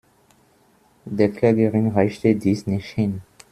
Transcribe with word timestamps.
Der 1.05 1.29
Klägerin 1.29 1.89
reichte 1.89 2.33
dies 2.35 2.65
nicht 2.65 2.87
hin. 2.87 3.21